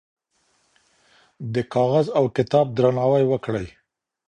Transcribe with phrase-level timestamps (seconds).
[1.53, 3.67] د کاغذ او کتاب درناوی وکړئ.